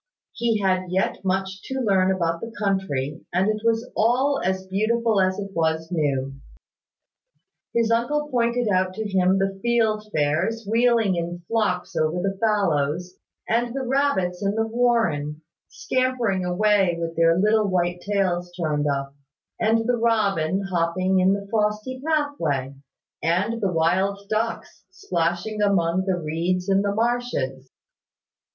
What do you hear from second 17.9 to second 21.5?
tails turned up; and the robin hopping in the